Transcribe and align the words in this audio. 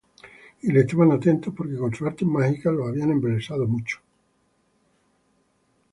Y 0.63 0.71
le 0.71 0.79
estaban 0.79 1.11
atentos, 1.11 1.53
porque 1.55 1.75
con 1.77 1.93
sus 1.93 2.07
artes 2.07 2.27
mágicas 2.27 2.73
los 2.73 2.87
había 2.89 3.03
embelesado 3.03 3.67
mucho 3.67 3.99
tiempo. 3.99 4.09